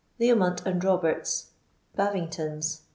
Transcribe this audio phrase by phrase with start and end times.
[0.19, 1.51] Leomont and Roberts's,
[1.95, 2.81] Baving tons'.